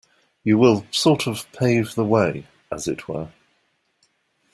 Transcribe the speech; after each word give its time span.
You 0.43 0.57
will 0.57 0.87
sort 0.89 1.27
of 1.27 1.45
pave 1.51 1.93
the 1.93 2.03
way, 2.03 2.47
as 2.71 2.87
it 2.87 3.07
were. 3.07 3.29